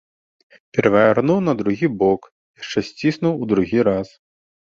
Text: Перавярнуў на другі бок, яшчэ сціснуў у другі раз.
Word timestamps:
Перавярнуў 0.75 1.39
на 1.49 1.53
другі 1.59 1.87
бок, 1.99 2.21
яшчэ 2.63 2.79
сціснуў 2.89 3.33
у 3.43 3.51
другі 3.51 3.79
раз. 3.89 4.07